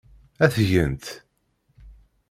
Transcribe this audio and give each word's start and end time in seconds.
Ad 0.43 0.51
t-gent. 0.55 1.05